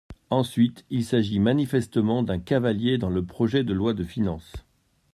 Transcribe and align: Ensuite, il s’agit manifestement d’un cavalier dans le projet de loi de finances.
Ensuite, 0.31 0.83
il 0.89 1.05
s’agit 1.05 1.39
manifestement 1.39 2.23
d’un 2.23 2.39
cavalier 2.39 2.97
dans 2.97 3.11
le 3.11 3.23
projet 3.23 3.63
de 3.63 3.71
loi 3.71 3.93
de 3.93 4.03
finances. 4.03 4.53